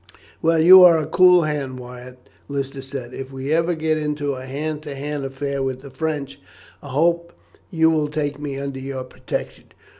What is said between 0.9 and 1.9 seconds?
a cool hand,